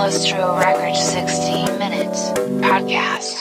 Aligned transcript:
Lustro 0.00 0.58
Record 0.58 0.96
16 0.96 1.78
Minutes 1.78 2.30
Podcast. 2.64 3.39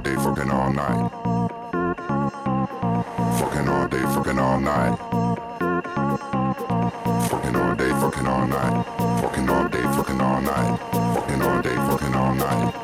all 0.00 0.04
day, 0.04 0.16
fucking 0.16 0.50
all 0.50 0.72
night. 0.72 1.10
Fucking 3.38 3.68
all 3.68 3.88
day, 3.88 4.02
fucking 4.14 4.38
all 4.38 4.60
night. 4.60 4.96
Fucking 7.28 7.56
all 7.56 7.74
day, 7.74 7.90
fucking 7.90 8.26
all 8.26 8.46
night. 8.46 8.84
Fucking 9.20 9.50
all 9.50 9.68
day, 9.68 9.82
fucking 9.82 10.20
all 10.20 10.40
night. 10.40 10.78
Fucking 11.14 11.42
all 11.42 11.60
day, 11.60 11.76
fucking 11.76 12.14
all 12.14 12.34
night. 12.34 12.74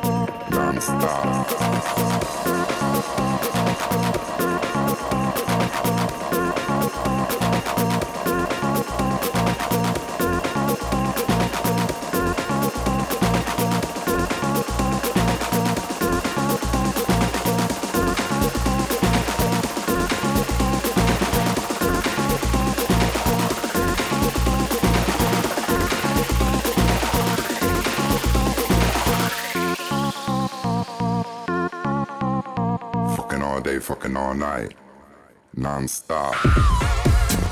Non-stop. 0.51 2.17
all 34.27 34.33
night, 34.33 34.73
non-stop. 35.55 37.46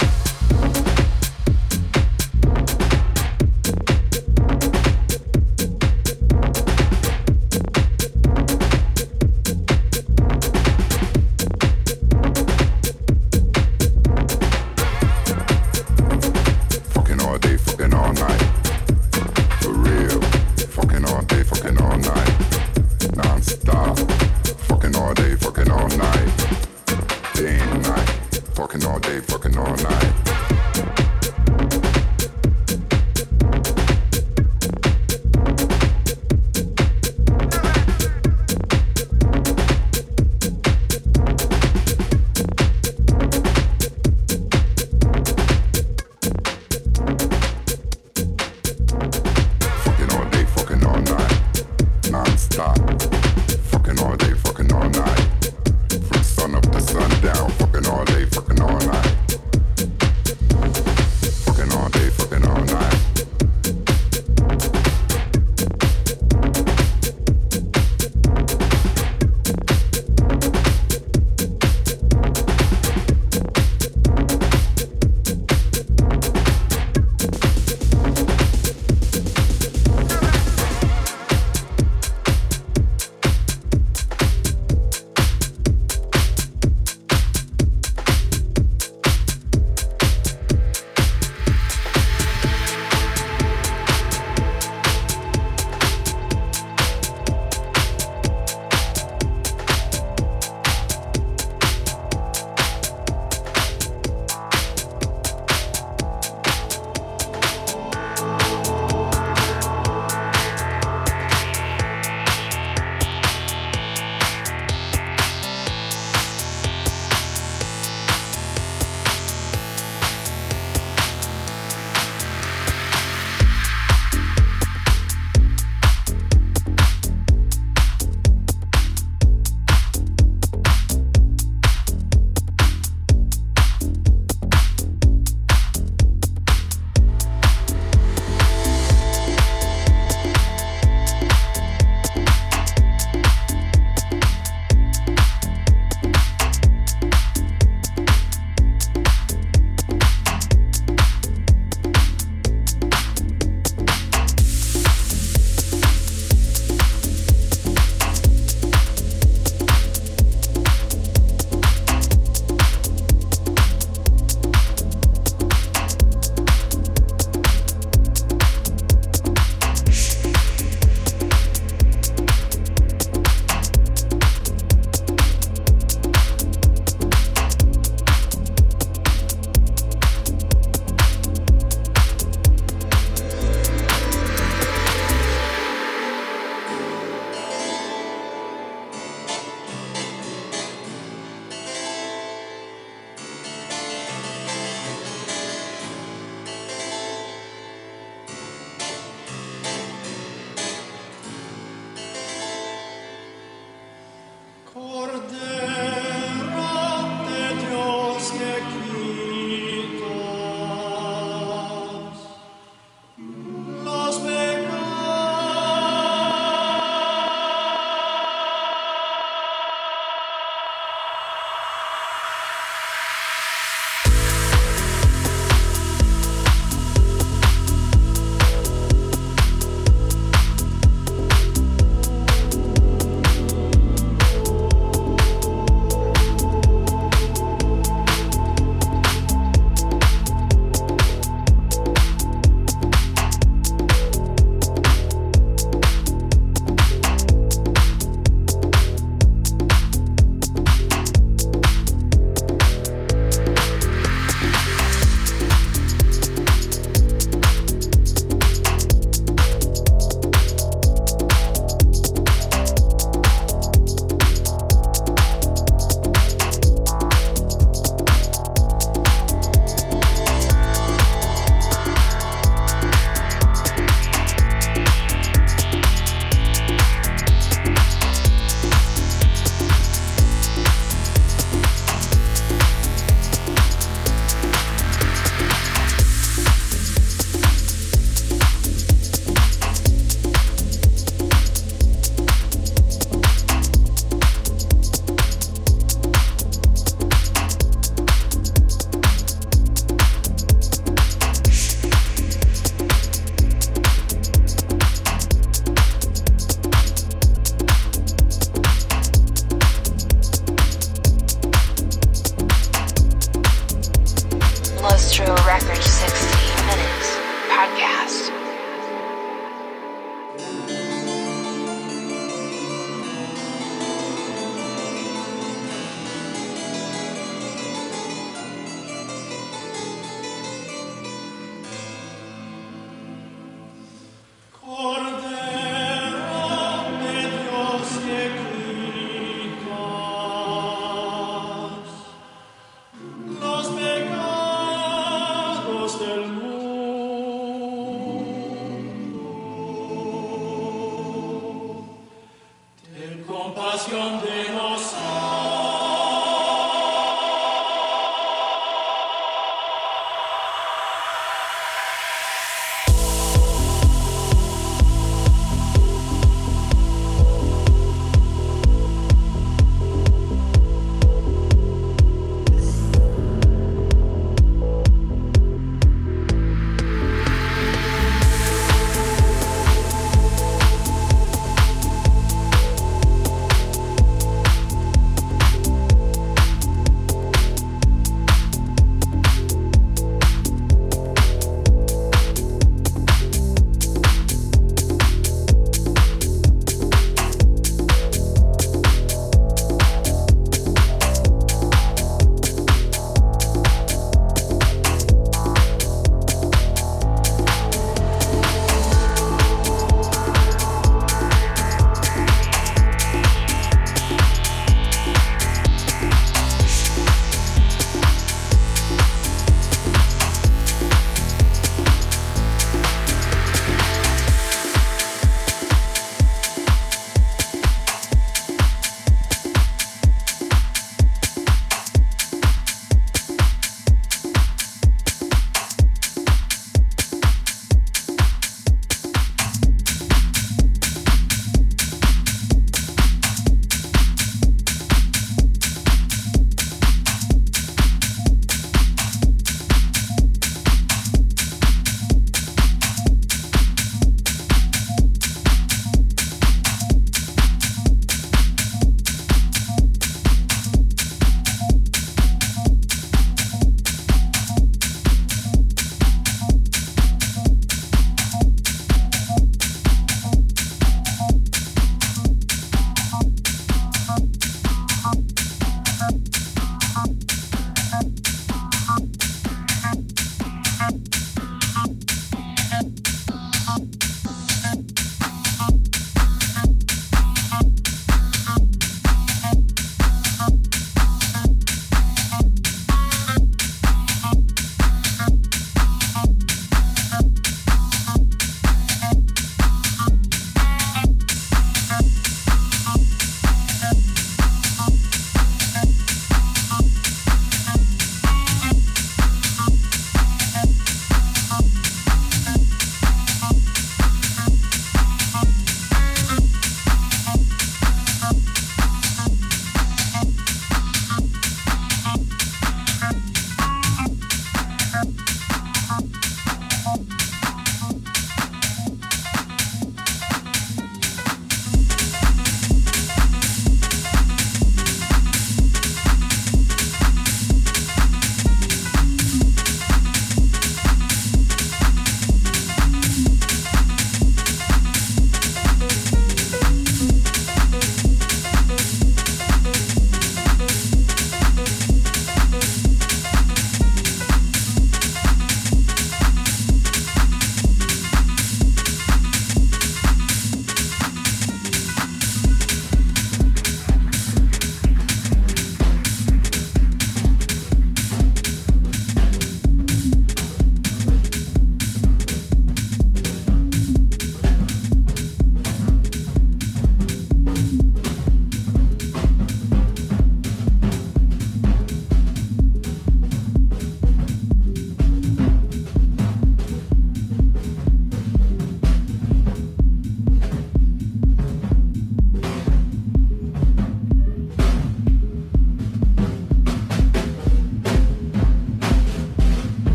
working 58.35 58.61
on 58.61 58.74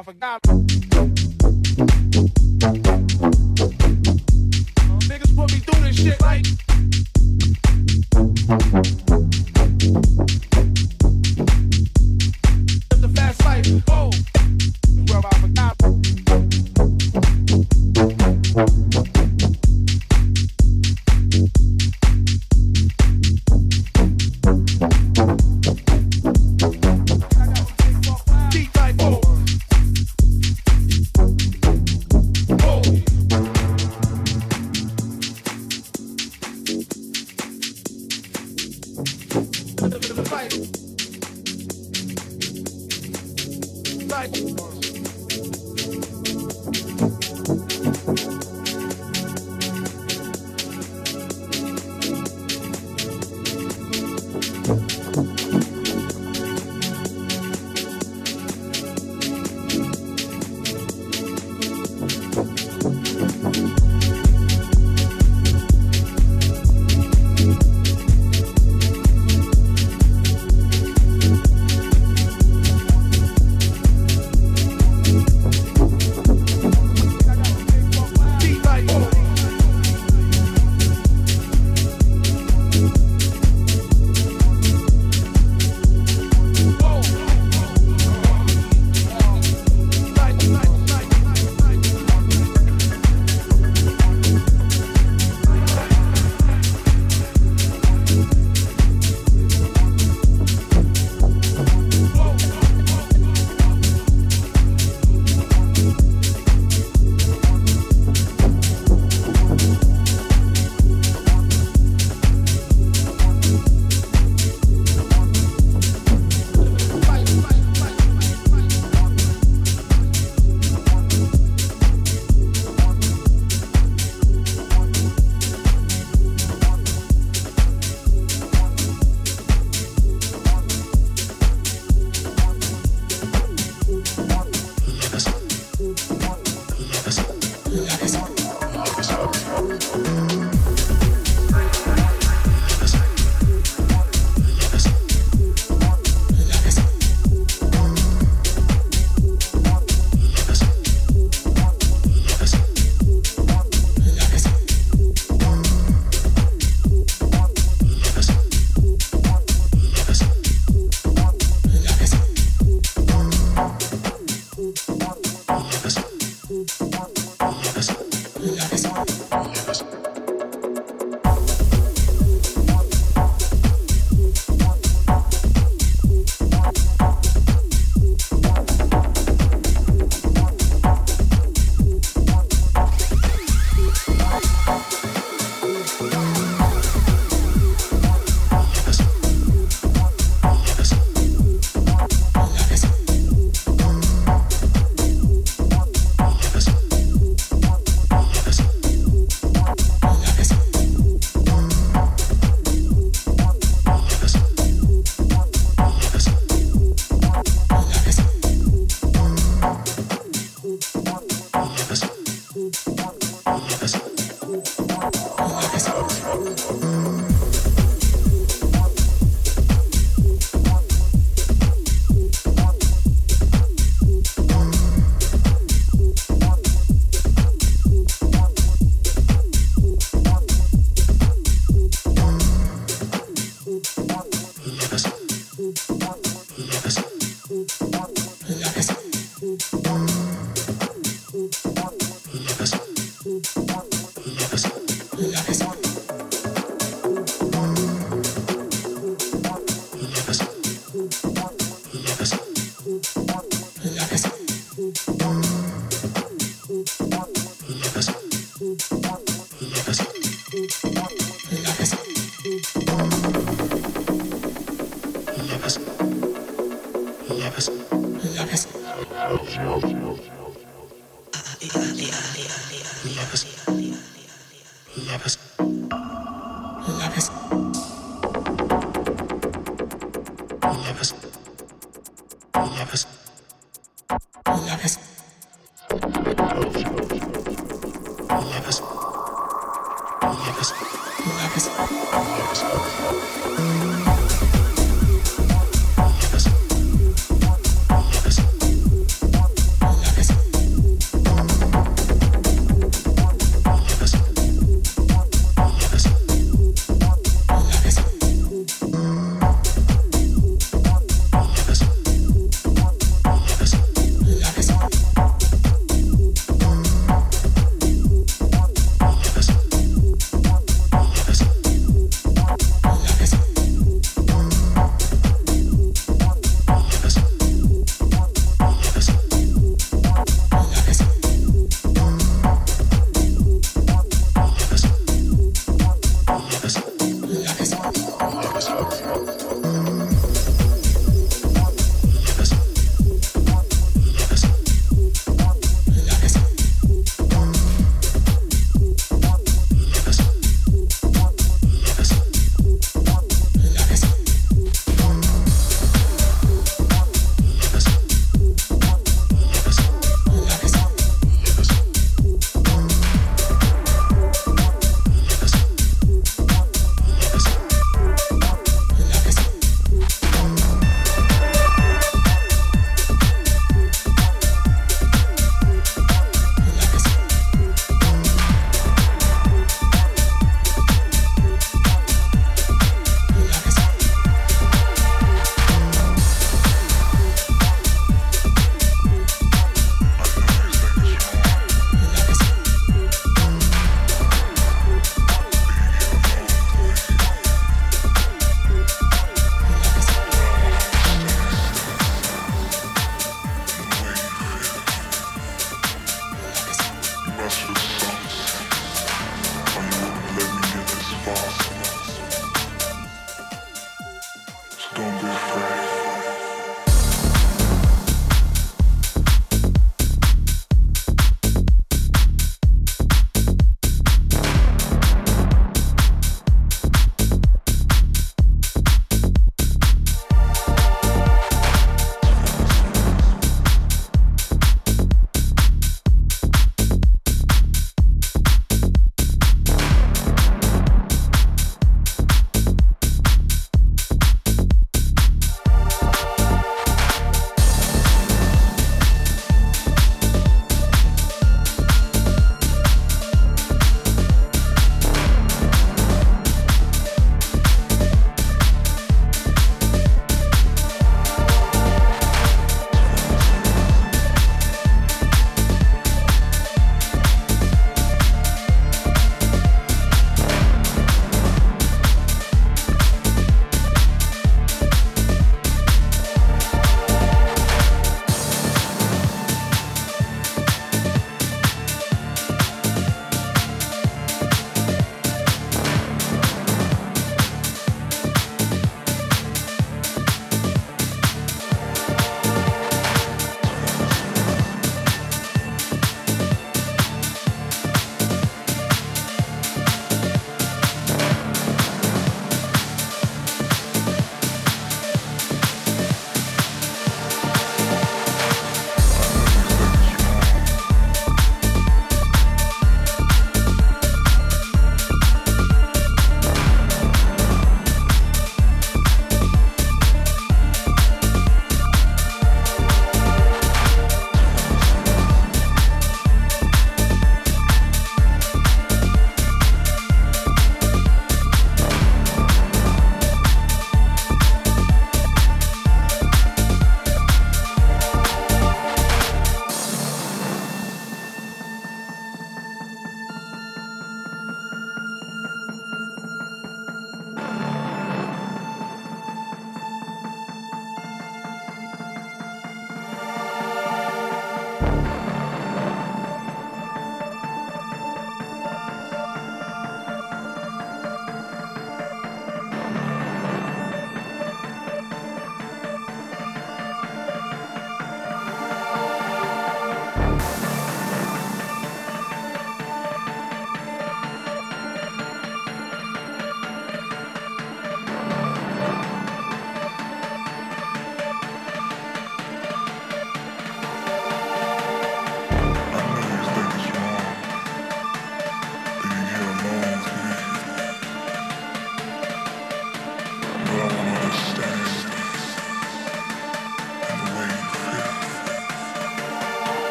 I 0.00 0.02
forgot. 0.02 0.69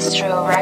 16 0.00 0.22
Minutes 0.22 0.40
Podcast. 0.40 0.59